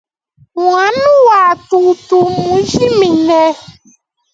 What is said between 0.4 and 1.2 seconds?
Muhanu